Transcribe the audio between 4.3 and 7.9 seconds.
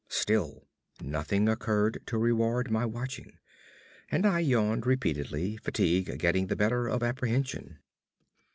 yawned repeatedly, fatigue getting the better of apprehension.